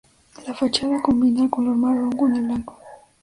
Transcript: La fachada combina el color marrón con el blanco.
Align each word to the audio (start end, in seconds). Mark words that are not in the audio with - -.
La 0.47 0.55
fachada 0.55 0.99
combina 0.99 1.43
el 1.43 1.51
color 1.51 1.75
marrón 1.75 2.11
con 2.13 2.35
el 2.35 2.41
blanco. 2.41 2.75